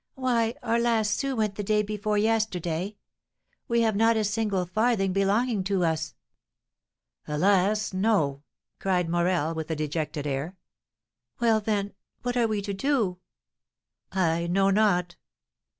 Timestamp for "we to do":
12.47-13.19